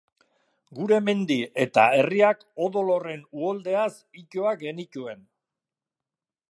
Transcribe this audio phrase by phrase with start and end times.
[0.77, 3.93] Gure mendi eta herriak odol horren uholdeaz
[4.23, 5.25] itoak genituen.